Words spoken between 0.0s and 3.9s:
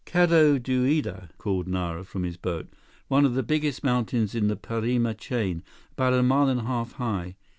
"Cerro Duida," called Nara, from his boat. "One of the biggest